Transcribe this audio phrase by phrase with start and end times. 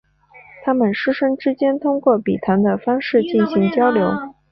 [0.63, 4.33] 他们师生之间通过笔谈的方式进行交流。